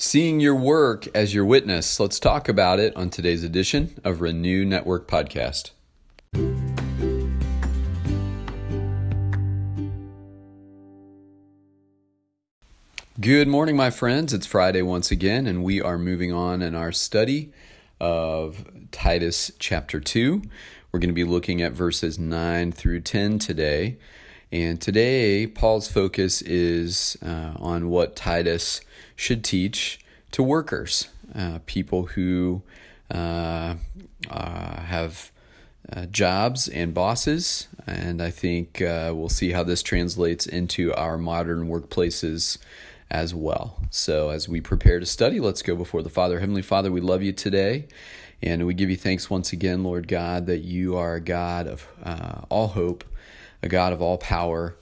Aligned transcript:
Seeing 0.00 0.38
your 0.38 0.54
work 0.54 1.08
as 1.12 1.34
your 1.34 1.44
witness. 1.44 1.98
Let's 1.98 2.20
talk 2.20 2.48
about 2.48 2.78
it 2.78 2.94
on 2.94 3.10
today's 3.10 3.42
edition 3.42 4.00
of 4.04 4.20
Renew 4.20 4.64
Network 4.64 5.08
Podcast. 5.08 5.72
Good 13.20 13.48
morning, 13.48 13.76
my 13.76 13.90
friends. 13.90 14.32
It's 14.32 14.46
Friday 14.46 14.82
once 14.82 15.10
again, 15.10 15.48
and 15.48 15.64
we 15.64 15.82
are 15.82 15.98
moving 15.98 16.32
on 16.32 16.62
in 16.62 16.76
our 16.76 16.92
study 16.92 17.50
of 17.98 18.64
Titus 18.92 19.50
chapter 19.58 19.98
2. 19.98 20.42
We're 20.92 21.00
going 21.00 21.10
to 21.10 21.12
be 21.12 21.24
looking 21.24 21.60
at 21.60 21.72
verses 21.72 22.20
9 22.20 22.70
through 22.70 23.00
10 23.00 23.40
today. 23.40 23.98
And 24.50 24.80
today, 24.80 25.46
Paul's 25.46 25.88
focus 25.88 26.40
is 26.40 27.18
uh, 27.22 27.52
on 27.56 27.90
what 27.90 28.16
Titus 28.16 28.80
should 29.14 29.44
teach 29.44 30.00
to 30.30 30.42
workers, 30.42 31.08
uh, 31.34 31.58
people 31.66 32.06
who 32.06 32.62
uh, 33.10 33.74
uh, 34.30 34.80
have 34.80 35.30
uh, 35.92 36.06
jobs 36.06 36.66
and 36.66 36.94
bosses. 36.94 37.68
And 37.86 38.22
I 38.22 38.30
think 38.30 38.80
uh, 38.80 39.12
we'll 39.14 39.28
see 39.28 39.52
how 39.52 39.64
this 39.64 39.82
translates 39.82 40.46
into 40.46 40.94
our 40.94 41.18
modern 41.18 41.68
workplaces 41.68 42.56
as 43.10 43.34
well. 43.34 43.82
So, 43.90 44.30
as 44.30 44.48
we 44.48 44.62
prepare 44.62 44.98
to 44.98 45.06
study, 45.06 45.40
let's 45.40 45.60
go 45.60 45.76
before 45.76 46.02
the 46.02 46.10
Father. 46.10 46.40
Heavenly 46.40 46.62
Father, 46.62 46.90
we 46.90 47.02
love 47.02 47.22
you 47.22 47.32
today. 47.32 47.86
And 48.40 48.66
we 48.66 48.72
give 48.72 48.88
you 48.88 48.96
thanks 48.96 49.28
once 49.28 49.52
again, 49.52 49.82
Lord 49.82 50.08
God, 50.08 50.46
that 50.46 50.60
you 50.60 50.96
are 50.96 51.16
a 51.16 51.20
God 51.20 51.66
of 51.66 51.88
all 52.48 52.68
hope, 52.68 53.04
a 53.62 53.68
God 53.68 53.92
of 53.92 54.00
all 54.00 54.18
power, 54.18 54.76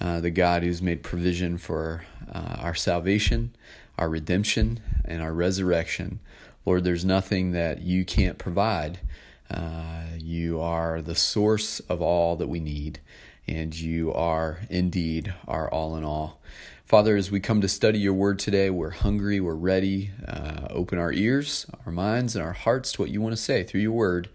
uh, 0.00 0.20
the 0.20 0.30
God 0.30 0.62
who's 0.62 0.82
made 0.82 1.02
provision 1.02 1.58
for 1.58 2.04
uh, 2.32 2.56
our 2.58 2.74
salvation, 2.74 3.54
our 3.98 4.08
redemption, 4.08 4.80
and 5.04 5.22
our 5.22 5.32
resurrection. 5.32 6.20
Lord, 6.64 6.84
there's 6.84 7.04
nothing 7.04 7.52
that 7.52 7.82
you 7.82 8.04
can't 8.04 8.38
provide. 8.38 9.00
Uh, 9.50 10.04
you 10.18 10.60
are 10.60 11.02
the 11.02 11.14
source 11.14 11.80
of 11.80 12.00
all 12.00 12.36
that 12.36 12.48
we 12.48 12.60
need, 12.60 13.00
and 13.46 13.78
you 13.78 14.12
are 14.12 14.60
indeed 14.70 15.34
our 15.46 15.70
all 15.70 15.96
in 15.96 16.04
all. 16.04 16.40
Father, 16.84 17.16
as 17.16 17.30
we 17.30 17.40
come 17.40 17.60
to 17.60 17.68
study 17.68 17.98
your 17.98 18.12
word 18.12 18.38
today, 18.38 18.70
we're 18.70 18.90
hungry, 18.90 19.40
we're 19.40 19.54
ready. 19.54 20.10
Uh, 20.26 20.66
open 20.70 20.98
our 20.98 21.12
ears, 21.12 21.66
our 21.86 21.92
minds, 21.92 22.36
and 22.36 22.44
our 22.44 22.52
hearts 22.52 22.92
to 22.92 23.02
what 23.02 23.10
you 23.10 23.20
want 23.20 23.34
to 23.34 23.40
say 23.40 23.62
through 23.62 23.80
your 23.80 23.92
word 23.92 24.28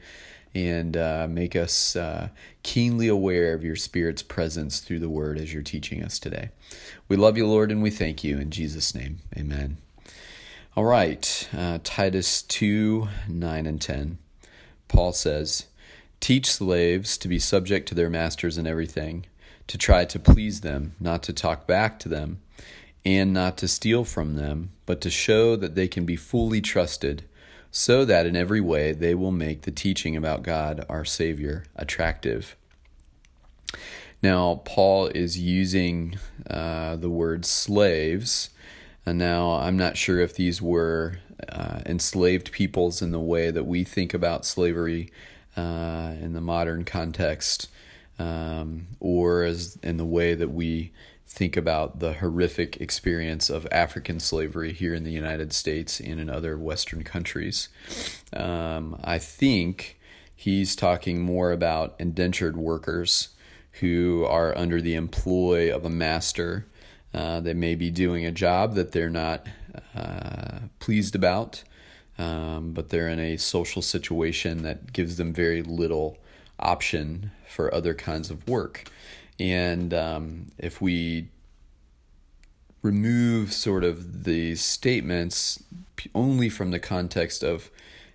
and 0.54 0.98
uh, 0.98 1.28
make 1.30 1.56
us 1.56 1.96
uh, 1.96 2.30
keenly 2.64 3.08
aware 3.08 3.54
of 3.54 3.64
your 3.64 3.76
Spirit's 3.76 4.24
presence 4.24 4.80
through 4.80 5.00
the 5.00 5.10
Word 5.10 5.38
as 5.38 5.54
you're 5.54 5.64
teaching 5.64 6.04
us 6.04 6.20
today. 6.20 6.50
We 7.08 7.16
love 7.16 7.38
you, 7.38 7.48
Lord, 7.48 7.72
and 7.72 7.82
we 7.82 7.90
thank 7.90 8.24
you. 8.24 8.38
In 8.38 8.50
Jesus' 8.50 8.96
name, 8.96 9.20
amen. 9.38 9.78
All 10.76 10.86
right, 10.86 11.50
uh, 11.58 11.80
Titus 11.84 12.42
2 12.44 13.08
9 13.28 13.66
and 13.66 13.82
10. 13.82 14.18
Paul 14.88 15.12
says, 15.12 15.66
Teach 16.20 16.52
slaves 16.52 17.18
to 17.18 17.28
be 17.28 17.40
subject 17.40 17.88
to 17.90 17.96
their 17.96 18.10
masters 18.10 18.58
in 18.58 18.68
everything, 18.68 19.26
to 19.68 19.78
try 19.78 20.06
to 20.06 20.20
please 20.20 20.62
them, 20.62 20.96
not 21.00 21.24
to 21.24 21.34
talk 21.34 21.68
back 21.68 22.00
to 22.00 22.10
them, 22.10 22.40
and 23.06 23.34
not 23.34 23.58
to 23.58 23.68
steal 23.68 24.04
from 24.04 24.36
them, 24.36 24.72
but 24.86 25.02
to 25.02 25.10
show 25.10 25.56
that 25.56 25.76
they 25.76 25.88
can 25.88 26.06
be 26.06 26.16
fully 26.16 26.62
trusted 26.62 27.24
so 27.72 28.06
that 28.06 28.26
in 28.26 28.36
every 28.36 28.62
way 28.62 28.92
they 28.92 29.16
will 29.16 29.32
make 29.32 29.62
the 29.62 29.72
teaching 29.72 30.16
about 30.16 30.44
God, 30.44 30.86
our 30.90 31.06
Savior, 31.06 31.66
attractive. 31.76 32.56
Now, 34.22 34.62
Paul 34.66 35.08
is 35.08 35.38
using 35.38 36.18
uh, 36.50 36.96
the 36.96 37.10
word 37.10 37.46
slaves. 37.46 38.50
And 39.06 39.18
now 39.18 39.52
I'm 39.52 39.78
not 39.78 39.96
sure 39.96 40.20
if 40.20 40.36
these 40.36 40.62
were 40.62 41.20
uh, 41.48 41.80
enslaved 41.86 42.52
peoples 42.52 43.02
in 43.02 43.12
the 43.12 43.20
way 43.20 43.52
that 43.52 43.64
we 43.64 43.86
think 43.86 44.14
about 44.14 44.46
slavery 44.46 45.12
uh, 45.56 46.14
in 46.20 46.34
the 46.34 46.42
modern 46.42 46.84
context, 46.84 47.70
um, 48.20 48.88
or 49.00 49.44
as 49.44 49.78
in 49.82 49.96
the 49.98 50.06
way 50.06 50.36
that 50.36 50.50
we 50.50 50.92
think 51.28 51.58
about 51.58 52.00
the 52.00 52.14
horrific 52.14 52.78
experience 52.78 53.50
of 53.50 53.68
African 53.72 54.20
slavery 54.20 54.72
here 54.72 54.94
in 54.94 55.04
the 55.04 55.12
United 55.12 55.52
States 55.52 56.00
and 56.00 56.20
in 56.20 56.30
other 56.30 56.58
Western 56.58 57.04
countries. 57.04 57.70
Um, 58.34 59.00
I 59.04 59.20
think 59.20 60.00
he's 60.36 60.76
talking 60.76 61.22
more 61.22 61.52
about 61.52 61.96
indentured 62.00 62.56
workers 62.56 63.30
who 63.82 64.26
are 64.26 64.58
under 64.58 64.82
the 64.82 64.96
employ 64.96 65.74
of 65.74 65.84
a 65.84 65.90
master. 65.90 66.66
Uh, 67.14 67.42
they 67.42 67.54
may 67.54 67.76
be 67.76 67.92
doing 67.92 68.26
a 68.26 68.32
job 68.32 68.76
that 68.76 68.92
they're 68.92 69.10
not 69.10 69.46
uh, 69.96 70.60
pleased 70.80 71.14
about, 71.14 71.64
um, 72.18 72.72
but 72.72 72.90
they're 72.90 73.10
in 73.10 73.20
a 73.20 73.38
social 73.38 73.82
situation 73.82 74.64
that 74.64 74.94
gives 74.94 75.18
them 75.18 75.34
very 75.34 75.62
little 75.62 76.18
option 76.60 77.32
for 77.48 77.74
other 77.74 77.94
kinds 77.94 78.32
of 78.32 78.48
work. 78.48 78.90
And 79.40 79.94
um, 79.94 80.48
if 80.58 80.82
we 80.82 81.28
remove 82.82 83.54
sort 83.54 83.84
of 83.84 84.24
the 84.24 84.56
statements 84.56 85.64
only 86.14 86.50
from 86.50 86.72
the 86.72 86.80
context 86.80 87.44
of 87.44 87.70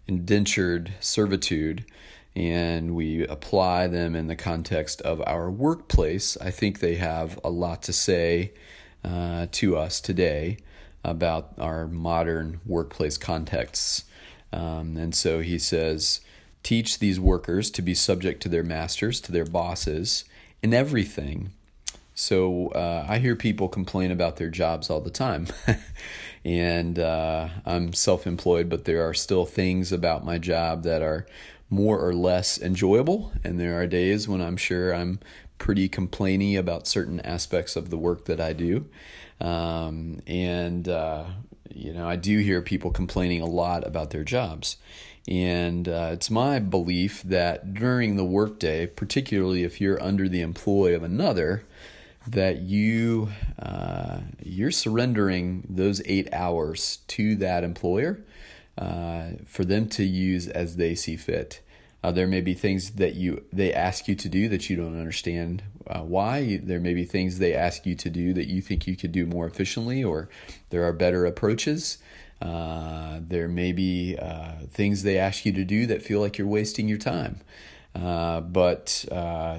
indentured 0.06 0.92
servitude 1.00 1.84
and 2.34 2.94
we 2.94 3.26
apply 3.26 3.86
them 3.86 4.14
in 4.14 4.26
the 4.26 4.36
context 4.36 5.00
of 5.02 5.22
our 5.26 5.50
workplace, 5.50 6.36
I 6.40 6.50
think 6.50 6.80
they 6.80 6.94
have 6.94 7.38
a 7.44 7.50
lot 7.50 7.82
to 7.82 7.92
say 7.92 8.52
uh, 9.04 9.46
to 9.52 9.76
us 9.76 10.00
today 10.00 10.58
about 11.04 11.52
our 11.58 11.86
modern 11.86 12.60
workplace 12.64 13.18
contexts. 13.18 14.04
Um, 14.52 14.96
and 14.96 15.14
so 15.14 15.40
he 15.40 15.58
says, 15.58 16.20
teach 16.62 16.98
these 16.98 17.18
workers 17.18 17.70
to 17.72 17.82
be 17.82 17.94
subject 17.94 18.42
to 18.42 18.48
their 18.48 18.62
masters, 18.62 19.20
to 19.22 19.32
their 19.32 19.44
bosses, 19.44 20.24
in 20.62 20.72
everything. 20.72 21.52
So 22.14 22.68
uh, 22.68 23.06
I 23.08 23.18
hear 23.18 23.34
people 23.34 23.68
complain 23.68 24.10
about 24.10 24.36
their 24.36 24.50
jobs 24.50 24.90
all 24.90 25.00
the 25.00 25.10
time. 25.10 25.48
and 26.44 26.98
uh, 26.98 27.48
I'm 27.64 27.92
self 27.92 28.26
employed, 28.26 28.68
but 28.68 28.84
there 28.84 29.06
are 29.06 29.14
still 29.14 29.46
things 29.46 29.92
about 29.92 30.24
my 30.24 30.38
job 30.38 30.82
that 30.84 31.02
are 31.02 31.26
more 31.70 31.98
or 31.98 32.14
less 32.14 32.60
enjoyable. 32.60 33.32
And 33.42 33.58
there 33.58 33.80
are 33.80 33.86
days 33.86 34.28
when 34.28 34.42
I'm 34.42 34.56
sure 34.56 34.94
I'm 34.94 35.20
pretty 35.58 35.88
complainy 35.88 36.58
about 36.58 36.86
certain 36.86 37.20
aspects 37.20 37.76
of 37.76 37.88
the 37.90 37.96
work 37.96 38.26
that 38.26 38.40
I 38.40 38.52
do. 38.52 38.86
Um, 39.40 40.20
and, 40.26 40.88
uh, 40.88 41.24
you 41.82 41.92
know, 41.92 42.08
I 42.08 42.16
do 42.16 42.38
hear 42.38 42.62
people 42.62 42.90
complaining 42.90 43.40
a 43.40 43.46
lot 43.46 43.86
about 43.86 44.10
their 44.10 44.22
jobs. 44.22 44.76
And 45.26 45.88
uh, 45.88 46.10
it's 46.12 46.30
my 46.30 46.58
belief 46.58 47.22
that 47.24 47.74
during 47.74 48.16
the 48.16 48.24
workday, 48.24 48.86
particularly 48.86 49.64
if 49.64 49.80
you're 49.80 50.02
under 50.02 50.28
the 50.28 50.40
employ 50.40 50.94
of 50.94 51.02
another, 51.02 51.64
that 52.26 52.58
you 52.58 53.30
uh, 53.58 54.18
you're 54.40 54.70
surrendering 54.70 55.66
those 55.68 56.00
eight 56.06 56.32
hours 56.32 56.98
to 57.08 57.34
that 57.36 57.64
employer 57.64 58.20
uh, 58.78 59.30
for 59.44 59.64
them 59.64 59.88
to 59.88 60.04
use 60.04 60.46
as 60.46 60.76
they 60.76 60.94
see 60.94 61.16
fit. 61.16 61.60
Uh, 62.02 62.10
there 62.10 62.26
may 62.26 62.40
be 62.40 62.54
things 62.54 62.92
that 62.92 63.14
you 63.14 63.44
they 63.52 63.72
ask 63.72 64.08
you 64.08 64.14
to 64.16 64.28
do 64.28 64.48
that 64.48 64.68
you 64.68 64.76
don't 64.76 64.98
understand 64.98 65.62
uh, 65.86 66.00
why. 66.00 66.58
There 66.62 66.80
may 66.80 66.94
be 66.94 67.04
things 67.04 67.38
they 67.38 67.54
ask 67.54 67.86
you 67.86 67.94
to 67.94 68.10
do 68.10 68.32
that 68.34 68.48
you 68.48 68.60
think 68.60 68.86
you 68.86 68.96
could 68.96 69.12
do 69.12 69.24
more 69.26 69.46
efficiently, 69.46 70.02
or 70.02 70.28
there 70.70 70.84
are 70.84 70.92
better 70.92 71.24
approaches. 71.24 71.98
Uh, 72.40 73.20
there 73.22 73.46
may 73.46 73.70
be 73.70 74.16
uh, 74.20 74.52
things 74.68 75.04
they 75.04 75.16
ask 75.16 75.46
you 75.46 75.52
to 75.52 75.64
do 75.64 75.86
that 75.86 76.02
feel 76.02 76.20
like 76.20 76.38
you're 76.38 76.46
wasting 76.46 76.88
your 76.88 76.98
time. 76.98 77.38
Uh, 77.94 78.40
but 78.40 79.04
uh, 79.12 79.58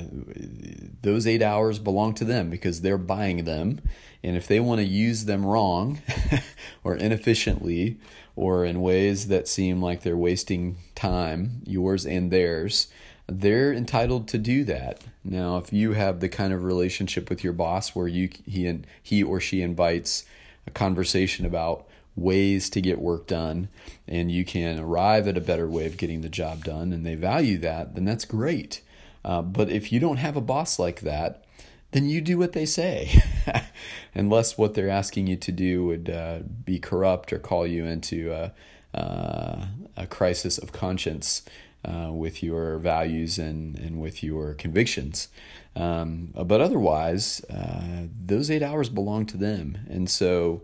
those 1.02 1.28
eight 1.28 1.42
hours 1.42 1.80
belong 1.80 2.14
to 2.16 2.26
them 2.26 2.50
because 2.50 2.82
they're 2.82 2.98
buying 2.98 3.46
them. 3.46 3.80
And 4.24 4.36
if 4.36 4.48
they 4.48 4.60
want 4.60 4.80
to 4.80 4.86
use 4.86 5.26
them 5.26 5.46
wrong 5.46 6.02
or 6.84 6.96
inefficiently 6.96 8.00
or 8.36 8.66
in 8.66 8.82
ways 8.82 9.28
that 9.28 9.48
seem 9.48 9.82
like 9.82 10.02
they're 10.02 10.18
wasting 10.18 10.78
time, 10.96 11.62
yours 11.66 12.06
and 12.06 12.32
theirs, 12.32 12.88
they're 13.28 13.72
entitled 13.72 14.28
to 14.30 14.38
do 14.38 14.64
that. 14.64 15.04
Now, 15.24 15.58
if 15.58 15.72
you 15.72 15.94
have 15.94 16.20
the 16.20 16.30
kind 16.30 16.54
of 16.54 16.64
relationship 16.64 17.30
with 17.30 17.44
your 17.44 17.54
boss 17.54 17.96
where 17.96 18.08
you 18.08 18.30
he 18.46 18.68
and 18.68 18.86
he 19.02 19.24
or 19.24 19.40
she 19.40 19.62
invites 19.62 20.26
a 20.68 20.72
conversation 20.72 21.46
about 21.46 21.86
ways 22.16 22.70
to 22.70 22.82
get 22.82 23.00
work 23.00 23.28
done 23.28 23.68
and 24.08 24.32
you 24.32 24.46
can 24.46 24.80
arrive 24.80 25.28
at 25.28 25.38
a 25.38 25.42
better 25.42 25.68
way 25.68 25.86
of 25.86 25.98
getting 25.98 26.22
the 26.22 26.30
job 26.30 26.64
done 26.64 26.94
and 26.94 27.06
they 27.06 27.16
value 27.16 27.58
that, 27.58 27.96
then 27.96 28.06
that's 28.06 28.26
great. 28.26 28.82
Uh, 29.26 29.42
but 29.42 29.70
if 29.70 29.92
you 29.92 30.00
don't 30.00 30.18
have 30.18 30.36
a 30.36 30.42
boss 30.42 30.78
like 30.78 31.02
that, 31.02 31.44
then 31.92 32.10
you 32.10 32.22
do 32.22 32.38
what 32.38 32.54
they 32.54 32.66
say, 32.66 33.22
unless 34.16 34.58
what 34.58 34.74
they're 34.74 34.90
asking 34.90 35.28
you 35.28 35.36
to 35.38 35.52
do 35.52 35.86
would 35.86 36.10
uh, 36.10 36.40
be 36.66 36.80
corrupt 36.80 37.32
or 37.32 37.40
call 37.40 37.68
you 37.68 37.86
into 37.86 38.32
a, 38.32 38.52
uh, 38.98 39.68
a 39.96 40.08
crisis 40.08 40.58
of 40.58 40.72
conscience 40.72 41.44
uh, 41.86 42.10
with 42.12 42.42
your 42.42 42.78
values 42.80 43.38
and, 43.38 43.78
and 43.78 44.02
with 44.02 44.24
your 44.24 44.56
convictions. 44.56 45.28
Um, 45.76 46.34
but 46.34 46.62
otherwise, 46.62 47.44
uh, 47.46 48.08
those 48.26 48.50
eight 48.50 48.64
hours 48.64 48.90
belong 48.90 49.26
to 49.28 49.38
them. 49.38 49.78
And 49.90 50.10
so 50.10 50.64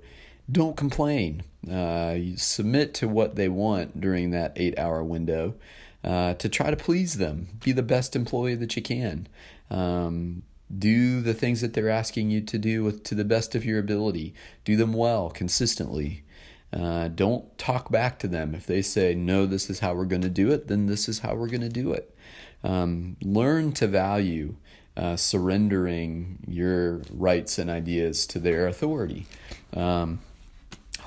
don't 0.52 0.78
complain. 0.78 1.44
Uh, 1.70 2.18
submit 2.38 2.94
to 2.96 3.08
what 3.08 3.36
they 3.36 3.50
want 3.50 4.00
during 4.00 4.32
that 4.32 4.54
eight 4.56 4.78
hour 4.80 5.04
window 5.04 5.56
uh, 6.04 6.34
to 6.36 6.48
try 6.50 6.70
to 6.70 6.78
please 6.78 7.18
them. 7.18 7.48
Be 7.64 7.72
the 7.72 7.84
best 7.84 8.16
employee 8.16 8.56
that 8.56 8.76
you 8.76 8.82
can. 8.82 9.28
Um, 9.70 10.44
do 10.76 11.22
the 11.22 11.34
things 11.34 11.62
that 11.62 11.74
they're 11.74 11.90
asking 11.90 12.30
you 12.30 12.42
to 12.42 12.58
do 12.58 12.84
with, 12.84 13.04
to 13.04 13.16
the 13.16 13.26
best 13.26 13.56
of 13.56 13.66
your 13.66 13.80
ability. 13.80 14.34
Do 14.64 14.76
them 14.76 14.94
well, 14.94 15.30
consistently. 15.30 16.24
Uh, 16.72 17.08
don't 17.08 17.58
talk 17.58 17.92
back 17.92 18.20
to 18.20 18.28
them. 18.28 18.54
If 18.54 18.68
they 18.68 18.82
say, 18.82 19.16
no, 19.16 19.46
this 19.46 19.70
is 19.70 19.80
how 19.80 19.96
we're 19.96 20.06
going 20.06 20.22
to 20.22 20.30
do 20.30 20.52
it, 20.52 20.68
then 20.68 20.86
this 20.86 21.10
is 21.10 21.20
how 21.20 21.34
we're 21.34 21.48
going 21.48 21.62
to 21.62 21.70
do 21.70 21.92
it. 21.92 22.16
Um, 22.64 23.18
learn 23.22 23.72
to 23.74 23.88
value 23.88 24.56
uh, 24.96 25.16
surrendering 25.16 26.40
your 26.48 27.02
rights 27.10 27.58
and 27.58 27.70
ideas 27.70 28.28
to 28.28 28.40
their 28.40 28.68
authority. 28.68 29.26
Um, 29.74 30.20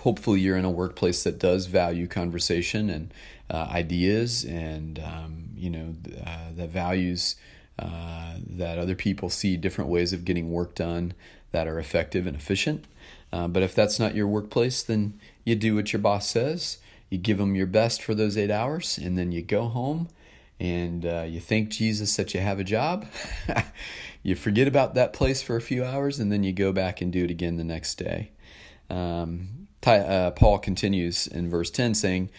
hopefully, 0.02 0.40
you're 0.40 0.56
in 0.56 0.64
a 0.64 0.70
workplace 0.70 1.22
that 1.24 1.38
does 1.38 1.66
value 1.66 2.06
conversation 2.06 2.90
and 2.90 3.12
uh, 3.50 3.68
ideas, 3.70 4.44
and 4.44 4.98
um, 4.98 5.48
you 5.56 5.70
know 5.70 5.94
uh, 6.26 6.48
that 6.56 6.70
values 6.70 7.36
uh, 7.78 8.34
that 8.46 8.78
other 8.78 8.94
people 8.94 9.30
see 9.30 9.56
different 9.56 9.90
ways 9.90 10.12
of 10.12 10.24
getting 10.24 10.50
work 10.50 10.74
done 10.74 11.14
that 11.52 11.66
are 11.66 11.78
effective 11.78 12.26
and 12.26 12.36
efficient. 12.36 12.84
Uh, 13.32 13.48
but 13.48 13.62
if 13.62 13.74
that's 13.74 13.98
not 13.98 14.14
your 14.14 14.26
workplace, 14.26 14.82
then 14.82 15.18
you 15.44 15.54
do 15.54 15.74
what 15.74 15.92
your 15.92 16.00
boss 16.00 16.28
says. 16.28 16.78
You 17.08 17.18
give 17.18 17.38
them 17.38 17.54
your 17.54 17.66
best 17.66 18.02
for 18.02 18.14
those 18.14 18.36
eight 18.36 18.50
hours, 18.50 18.98
and 18.98 19.18
then 19.18 19.32
you 19.32 19.42
go 19.42 19.68
home 19.68 20.08
and 20.58 21.04
uh, 21.04 21.24
you 21.26 21.40
thank 21.40 21.70
Jesus 21.70 22.14
that 22.16 22.34
you 22.34 22.40
have 22.40 22.58
a 22.58 22.64
job. 22.64 23.06
you 24.22 24.34
forget 24.34 24.68
about 24.68 24.94
that 24.94 25.12
place 25.12 25.42
for 25.42 25.56
a 25.56 25.60
few 25.60 25.84
hours, 25.84 26.18
and 26.18 26.30
then 26.30 26.44
you 26.44 26.52
go 26.52 26.72
back 26.72 27.00
and 27.00 27.12
do 27.12 27.24
it 27.24 27.30
again 27.30 27.56
the 27.56 27.64
next 27.64 27.96
day. 27.96 28.30
Um, 28.88 29.61
uh, 29.86 30.30
Paul 30.32 30.58
continues 30.58 31.26
in 31.26 31.50
verse 31.50 31.70
10 31.70 31.94
saying, 31.94 32.30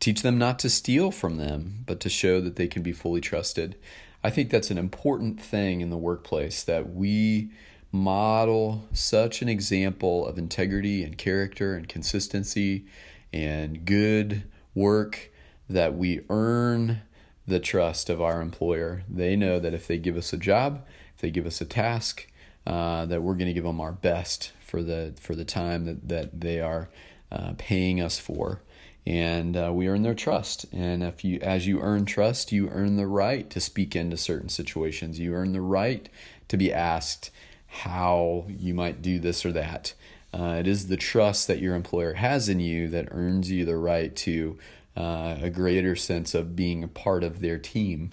Teach 0.00 0.22
them 0.22 0.38
not 0.38 0.58
to 0.60 0.70
steal 0.70 1.10
from 1.10 1.38
them, 1.38 1.84
but 1.86 1.98
to 2.00 2.08
show 2.08 2.40
that 2.40 2.56
they 2.56 2.68
can 2.68 2.82
be 2.82 2.92
fully 2.92 3.20
trusted. 3.20 3.76
I 4.22 4.30
think 4.30 4.50
that's 4.50 4.70
an 4.70 4.78
important 4.78 5.40
thing 5.40 5.80
in 5.80 5.90
the 5.90 5.96
workplace 5.96 6.62
that 6.64 6.92
we 6.92 7.50
model 7.90 8.86
such 8.92 9.42
an 9.42 9.48
example 9.48 10.26
of 10.26 10.38
integrity 10.38 11.02
and 11.02 11.16
character 11.16 11.74
and 11.74 11.88
consistency 11.88 12.84
and 13.32 13.84
good 13.84 14.44
work 14.74 15.30
that 15.68 15.94
we 15.94 16.20
earn 16.28 17.00
the 17.46 17.60
trust 17.60 18.10
of 18.10 18.20
our 18.20 18.40
employer. 18.40 19.02
They 19.08 19.36
know 19.36 19.58
that 19.58 19.74
if 19.74 19.86
they 19.86 19.98
give 19.98 20.16
us 20.16 20.32
a 20.32 20.36
job, 20.36 20.84
if 21.14 21.20
they 21.20 21.30
give 21.30 21.46
us 21.46 21.60
a 21.60 21.64
task, 21.64 22.30
uh, 22.66 23.06
that 23.06 23.22
we're 23.22 23.34
going 23.34 23.46
to 23.46 23.54
give 23.54 23.64
them 23.64 23.80
our 23.80 23.92
best 23.92 24.52
for 24.68 24.82
the 24.82 25.14
for 25.18 25.34
the 25.34 25.44
time 25.44 25.86
that 25.86 26.08
that 26.08 26.40
they 26.40 26.60
are 26.60 26.88
uh, 27.32 27.54
paying 27.56 28.00
us 28.00 28.18
for, 28.18 28.60
and 29.06 29.56
uh, 29.56 29.72
we 29.72 29.88
earn 29.88 30.02
their 30.02 30.14
trust. 30.14 30.66
And 30.72 31.02
if 31.02 31.24
you, 31.24 31.40
as 31.40 31.66
you 31.66 31.80
earn 31.80 32.04
trust, 32.04 32.52
you 32.52 32.68
earn 32.68 32.96
the 32.96 33.06
right 33.06 33.48
to 33.50 33.60
speak 33.60 33.96
into 33.96 34.16
certain 34.16 34.50
situations. 34.50 35.18
You 35.18 35.34
earn 35.34 35.52
the 35.52 35.62
right 35.62 36.08
to 36.48 36.56
be 36.56 36.72
asked 36.72 37.30
how 37.66 38.44
you 38.48 38.74
might 38.74 39.02
do 39.02 39.18
this 39.18 39.44
or 39.44 39.52
that. 39.52 39.94
Uh, 40.32 40.56
it 40.60 40.66
is 40.66 40.88
the 40.88 40.96
trust 40.96 41.46
that 41.46 41.58
your 41.58 41.74
employer 41.74 42.14
has 42.14 42.48
in 42.48 42.60
you 42.60 42.88
that 42.88 43.08
earns 43.10 43.50
you 43.50 43.64
the 43.64 43.78
right 43.78 44.14
to 44.14 44.58
uh, 44.94 45.38
a 45.40 45.48
greater 45.48 45.96
sense 45.96 46.34
of 46.34 46.54
being 46.54 46.84
a 46.84 46.88
part 46.88 47.24
of 47.24 47.40
their 47.40 47.58
team. 47.58 48.10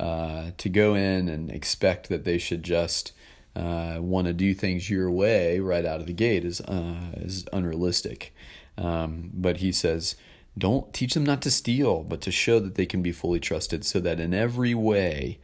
Uh, 0.00 0.50
to 0.58 0.68
go 0.68 0.94
in 0.94 1.28
and 1.28 1.50
expect 1.50 2.08
that 2.08 2.24
they 2.24 2.36
should 2.36 2.64
just 2.64 3.12
uh, 3.56 3.98
want 4.00 4.26
to 4.26 4.32
do 4.32 4.54
things 4.54 4.90
your 4.90 5.10
way 5.10 5.60
right 5.60 5.84
out 5.84 6.00
of 6.00 6.06
the 6.06 6.12
gate 6.12 6.44
is 6.44 6.60
uh, 6.60 7.12
is 7.16 7.44
unrealistic. 7.52 8.34
Um, 8.76 9.30
but 9.32 9.58
he 9.58 9.70
says, 9.70 10.16
don't 10.56 10.92
teach 10.92 11.14
them 11.14 11.24
not 11.24 11.42
to 11.42 11.50
steal, 11.50 12.02
but 12.02 12.20
to 12.22 12.32
show 12.32 12.60
that 12.60 12.74
they 12.74 12.86
can 12.86 13.02
be 13.02 13.12
fully 13.12 13.40
trusted, 13.40 13.84
so 13.84 14.00
that 14.00 14.20
in 14.20 14.34
every 14.34 14.74
way 14.74 15.38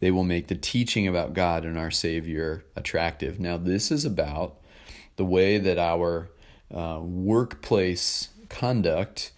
they 0.00 0.10
will 0.10 0.24
make 0.24 0.48
the 0.48 0.54
teaching 0.54 1.08
about 1.08 1.34
God 1.34 1.64
and 1.64 1.78
our 1.78 1.90
Savior 1.90 2.64
attractive. 2.76 3.40
Now, 3.40 3.56
this 3.56 3.90
is 3.90 4.04
about 4.04 4.56
the 5.16 5.24
way 5.24 5.58
that 5.58 5.78
our 5.78 6.30
uh, 6.72 7.00
workplace 7.02 8.28
conduct 8.48 9.32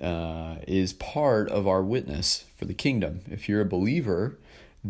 uh, 0.00 0.56
is 0.66 0.92
part 0.92 1.48
of 1.48 1.66
our 1.66 1.82
witness 1.82 2.44
for 2.54 2.66
the 2.66 2.74
kingdom. 2.74 3.20
If 3.30 3.48
you're 3.48 3.62
a 3.62 3.66
believer, 3.66 4.38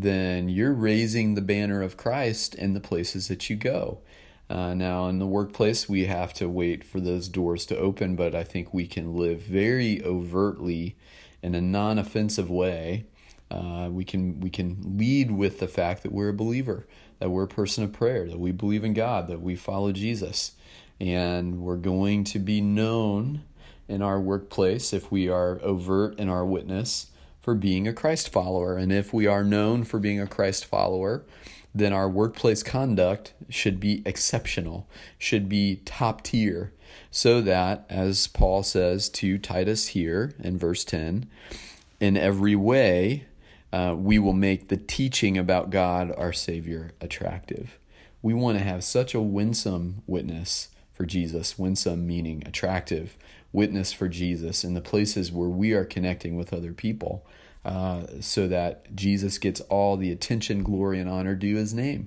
then 0.02 0.48
you're 0.48 0.74
raising 0.74 1.34
the 1.34 1.40
banner 1.40 1.82
of 1.82 1.96
Christ 1.96 2.54
in 2.54 2.74
the 2.74 2.80
places 2.80 3.28
that 3.28 3.48
you 3.48 3.56
go. 3.56 4.00
Uh, 4.48 4.74
now, 4.74 5.08
in 5.08 5.18
the 5.18 5.26
workplace, 5.26 5.88
we 5.88 6.04
have 6.04 6.32
to 6.34 6.48
wait 6.48 6.84
for 6.84 7.00
those 7.00 7.28
doors 7.28 7.66
to 7.66 7.76
open, 7.76 8.14
but 8.14 8.34
I 8.34 8.44
think 8.44 8.72
we 8.72 8.86
can 8.86 9.16
live 9.16 9.40
very 9.40 10.02
overtly 10.04 10.96
in 11.42 11.54
a 11.54 11.60
non 11.60 11.98
offensive 11.98 12.50
way. 12.50 13.06
Uh, 13.50 13.88
we 13.90 14.04
can 14.04 14.40
we 14.40 14.50
can 14.50 14.98
lead 14.98 15.30
with 15.30 15.58
the 15.58 15.68
fact 15.68 16.02
that 16.02 16.12
we're 16.12 16.28
a 16.28 16.34
believer, 16.34 16.86
that 17.18 17.30
we're 17.30 17.44
a 17.44 17.48
person 17.48 17.82
of 17.82 17.92
prayer, 17.92 18.28
that 18.28 18.38
we 18.38 18.52
believe 18.52 18.84
in 18.84 18.92
God, 18.92 19.26
that 19.28 19.40
we 19.40 19.56
follow 19.56 19.92
Jesus, 19.92 20.52
and 21.00 21.60
we're 21.60 21.76
going 21.76 22.22
to 22.24 22.38
be 22.38 22.60
known 22.60 23.42
in 23.88 24.02
our 24.02 24.20
workplace 24.20 24.92
if 24.92 25.10
we 25.10 25.28
are 25.28 25.60
overt 25.62 26.18
in 26.18 26.28
our 26.28 26.44
witness 26.44 27.06
for 27.46 27.54
being 27.54 27.86
a 27.86 27.92
Christ 27.92 28.28
follower. 28.32 28.76
And 28.76 28.90
if 28.90 29.14
we 29.14 29.28
are 29.28 29.44
known 29.44 29.84
for 29.84 30.00
being 30.00 30.20
a 30.20 30.26
Christ 30.26 30.64
follower, 30.64 31.24
then 31.72 31.92
our 31.92 32.08
workplace 32.08 32.64
conduct 32.64 33.34
should 33.48 33.78
be 33.78 34.02
exceptional, 34.04 34.88
should 35.16 35.48
be 35.48 35.76
top 35.84 36.22
tier, 36.22 36.72
so 37.08 37.40
that, 37.40 37.86
as 37.88 38.26
Paul 38.26 38.64
says 38.64 39.08
to 39.10 39.38
Titus 39.38 39.88
here 39.88 40.34
in 40.40 40.58
verse 40.58 40.84
10, 40.84 41.30
in 42.00 42.16
every 42.16 42.56
way, 42.56 43.26
uh, 43.72 43.94
we 43.96 44.18
will 44.18 44.32
make 44.32 44.66
the 44.66 44.76
teaching 44.76 45.38
about 45.38 45.70
God, 45.70 46.12
our 46.18 46.32
Savior, 46.32 46.94
attractive. 47.00 47.78
We 48.22 48.34
want 48.34 48.58
to 48.58 48.64
have 48.64 48.82
such 48.82 49.14
a 49.14 49.20
winsome 49.20 50.02
witness 50.08 50.66
for 50.96 51.04
Jesus, 51.04 51.58
winsome 51.58 52.06
meaning 52.06 52.42
attractive, 52.46 53.16
witness 53.52 53.92
for 53.92 54.08
Jesus 54.08 54.64
in 54.64 54.74
the 54.74 54.80
places 54.80 55.30
where 55.30 55.48
we 55.48 55.72
are 55.72 55.84
connecting 55.84 56.36
with 56.36 56.52
other 56.52 56.72
people. 56.72 57.26
Uh, 57.64 58.06
so 58.20 58.46
that 58.46 58.94
Jesus 58.94 59.38
gets 59.38 59.60
all 59.62 59.96
the 59.96 60.12
attention, 60.12 60.62
glory, 60.62 61.00
and 61.00 61.10
honor 61.10 61.34
due 61.34 61.56
his 61.56 61.74
name. 61.74 62.06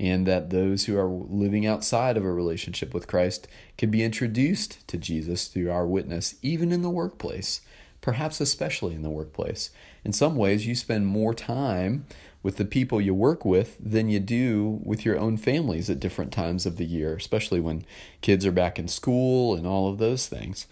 And 0.00 0.26
that 0.26 0.50
those 0.50 0.86
who 0.86 0.98
are 0.98 1.06
living 1.06 1.64
outside 1.64 2.16
of 2.16 2.24
a 2.24 2.32
relationship 2.32 2.92
with 2.92 3.06
Christ 3.06 3.46
can 3.78 3.88
be 3.88 4.02
introduced 4.02 4.84
to 4.88 4.98
Jesus 4.98 5.46
through 5.46 5.70
our 5.70 5.86
witness, 5.86 6.34
even 6.42 6.72
in 6.72 6.82
the 6.82 6.90
workplace, 6.90 7.60
perhaps 8.00 8.40
especially 8.40 8.96
in 8.96 9.02
the 9.02 9.08
workplace. 9.10 9.70
In 10.04 10.12
some 10.12 10.34
ways, 10.34 10.66
you 10.66 10.74
spend 10.74 11.06
more 11.06 11.34
time 11.34 12.06
with 12.46 12.58
the 12.58 12.64
people 12.64 13.00
you 13.00 13.12
work 13.12 13.44
with 13.44 13.76
than 13.80 14.08
you 14.08 14.20
do 14.20 14.80
with 14.84 15.04
your 15.04 15.18
own 15.18 15.36
families 15.36 15.90
at 15.90 15.98
different 15.98 16.32
times 16.32 16.64
of 16.64 16.76
the 16.76 16.84
year, 16.84 17.16
especially 17.16 17.58
when 17.58 17.84
kids 18.20 18.46
are 18.46 18.52
back 18.52 18.78
in 18.78 18.86
school 18.86 19.56
and 19.56 19.66
all 19.66 19.88
of 19.88 19.98
those 19.98 20.28
things. 20.28 20.68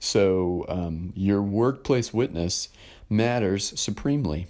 So, 0.00 0.64
um, 0.68 1.12
your 1.14 1.40
workplace 1.40 2.12
witness 2.12 2.70
matters 3.08 3.78
supremely. 3.78 4.48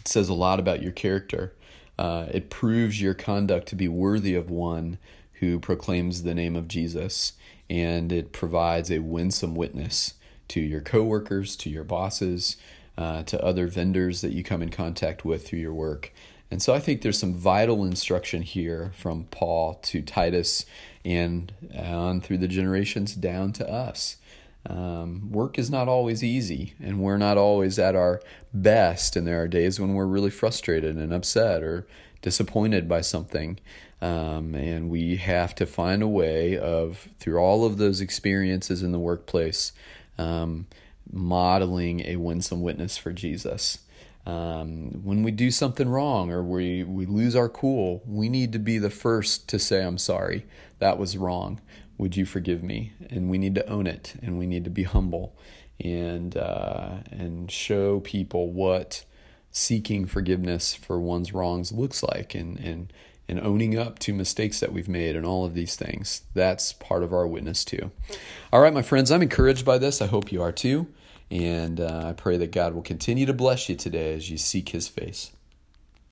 It 0.00 0.08
says 0.08 0.28
a 0.28 0.34
lot 0.34 0.58
about 0.58 0.82
your 0.82 0.90
character. 0.90 1.54
Uh, 1.96 2.26
it 2.32 2.50
proves 2.50 3.00
your 3.00 3.14
conduct 3.14 3.68
to 3.68 3.76
be 3.76 3.86
worthy 3.86 4.34
of 4.34 4.50
one 4.50 4.98
who 5.34 5.60
proclaims 5.60 6.24
the 6.24 6.34
name 6.34 6.56
of 6.56 6.66
Jesus, 6.66 7.34
and 7.68 8.10
it 8.10 8.32
provides 8.32 8.90
a 8.90 8.98
winsome 8.98 9.54
witness 9.54 10.14
to 10.48 10.60
your 10.60 10.80
coworkers, 10.80 11.54
to 11.54 11.70
your 11.70 11.84
bosses, 11.84 12.56
uh, 13.00 13.22
to 13.22 13.42
other 13.42 13.66
vendors 13.66 14.20
that 14.20 14.32
you 14.32 14.44
come 14.44 14.62
in 14.62 14.68
contact 14.68 15.24
with 15.24 15.46
through 15.46 15.58
your 15.58 15.72
work. 15.72 16.12
And 16.50 16.62
so 16.62 16.74
I 16.74 16.80
think 16.80 17.00
there's 17.00 17.18
some 17.18 17.32
vital 17.32 17.84
instruction 17.84 18.42
here 18.42 18.92
from 18.94 19.24
Paul 19.30 19.74
to 19.84 20.02
Titus 20.02 20.66
and 21.04 21.52
on 21.74 22.20
through 22.20 22.38
the 22.38 22.48
generations 22.48 23.14
down 23.14 23.52
to 23.54 23.66
us. 23.68 24.16
Um, 24.66 25.32
work 25.32 25.58
is 25.58 25.70
not 25.70 25.88
always 25.88 26.22
easy, 26.22 26.74
and 26.78 27.00
we're 27.00 27.16
not 27.16 27.38
always 27.38 27.78
at 27.78 27.96
our 27.96 28.20
best, 28.52 29.16
and 29.16 29.26
there 29.26 29.40
are 29.40 29.48
days 29.48 29.80
when 29.80 29.94
we're 29.94 30.04
really 30.04 30.28
frustrated 30.28 30.96
and 30.96 31.14
upset 31.14 31.62
or 31.62 31.86
disappointed 32.20 32.86
by 32.86 33.00
something. 33.00 33.58
Um, 34.02 34.54
and 34.54 34.90
we 34.90 35.16
have 35.16 35.54
to 35.54 35.66
find 35.66 36.02
a 36.02 36.08
way 36.08 36.58
of, 36.58 37.08
through 37.18 37.38
all 37.38 37.64
of 37.64 37.78
those 37.78 38.02
experiences 38.02 38.82
in 38.82 38.92
the 38.92 38.98
workplace, 38.98 39.72
um, 40.18 40.66
modeling 41.10 42.00
a 42.06 42.16
winsome 42.16 42.62
witness 42.62 42.96
for 42.96 43.12
Jesus. 43.12 43.78
Um, 44.26 45.02
when 45.02 45.22
we 45.22 45.30
do 45.30 45.50
something 45.50 45.88
wrong 45.88 46.30
or 46.30 46.42
we, 46.42 46.84
we 46.84 47.06
lose 47.06 47.34
our 47.34 47.48
cool, 47.48 48.02
we 48.06 48.28
need 48.28 48.52
to 48.52 48.58
be 48.58 48.78
the 48.78 48.90
first 48.90 49.48
to 49.48 49.58
say, 49.58 49.82
I'm 49.82 49.98
sorry, 49.98 50.46
that 50.78 50.98
was 50.98 51.16
wrong. 51.16 51.60
Would 51.98 52.16
you 52.16 52.24
forgive 52.24 52.62
me? 52.62 52.92
And 53.08 53.30
we 53.30 53.38
need 53.38 53.54
to 53.56 53.68
own 53.68 53.86
it 53.86 54.14
and 54.22 54.38
we 54.38 54.46
need 54.46 54.64
to 54.64 54.70
be 54.70 54.84
humble 54.84 55.36
and, 55.82 56.36
uh, 56.36 56.98
and 57.10 57.50
show 57.50 58.00
people 58.00 58.52
what 58.52 59.04
seeking 59.50 60.06
forgiveness 60.06 60.74
for 60.74 61.00
one's 61.00 61.32
wrongs 61.32 61.72
looks 61.72 62.02
like 62.02 62.34
and, 62.34 62.58
and, 62.60 62.92
and 63.30 63.40
owning 63.40 63.78
up 63.78 64.00
to 64.00 64.12
mistakes 64.12 64.58
that 64.58 64.72
we've 64.72 64.88
made 64.88 65.14
and 65.14 65.24
all 65.24 65.44
of 65.44 65.54
these 65.54 65.76
things. 65.76 66.22
That's 66.34 66.72
part 66.72 67.04
of 67.04 67.12
our 67.12 67.26
witness 67.26 67.64
too. 67.64 67.92
All 68.52 68.60
right, 68.60 68.74
my 68.74 68.82
friends, 68.82 69.12
I'm 69.12 69.22
encouraged 69.22 69.64
by 69.64 69.78
this. 69.78 70.02
I 70.02 70.06
hope 70.06 70.32
you 70.32 70.42
are 70.42 70.50
too. 70.50 70.88
And 71.30 71.80
uh, 71.80 72.06
I 72.08 72.12
pray 72.12 72.36
that 72.38 72.50
God 72.50 72.74
will 72.74 72.82
continue 72.82 73.26
to 73.26 73.32
bless 73.32 73.68
you 73.68 73.76
today 73.76 74.14
as 74.14 74.28
you 74.28 74.36
seek 74.36 74.70
his 74.70 74.88
face. 74.88 75.30